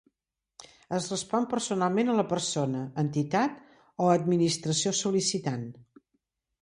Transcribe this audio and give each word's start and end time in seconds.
Es 0.99 1.09
respon 1.11 1.45
personalment 1.51 2.09
a 2.13 2.17
la 2.21 2.25
persona, 2.33 2.81
entitat 3.03 3.61
o 4.07 4.09
administració 4.17 4.95
sol·licitant. 5.05 5.69